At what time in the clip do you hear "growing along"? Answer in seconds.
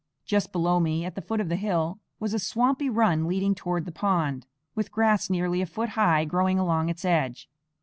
6.25-6.89